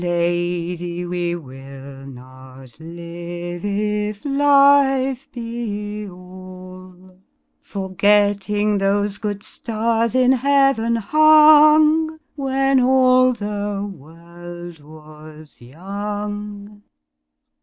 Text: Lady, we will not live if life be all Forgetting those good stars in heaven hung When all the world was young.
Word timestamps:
Lady, 0.01 1.05
we 1.05 1.35
will 1.35 2.07
not 2.07 2.79
live 2.79 3.63
if 3.63 4.25
life 4.25 5.31
be 5.31 6.09
all 6.09 7.19
Forgetting 7.61 8.79
those 8.79 9.19
good 9.19 9.43
stars 9.43 10.15
in 10.15 10.31
heaven 10.31 10.95
hung 10.95 12.19
When 12.35 12.79
all 12.79 13.33
the 13.33 13.87
world 13.95 14.79
was 14.79 15.61
young. 15.61 16.81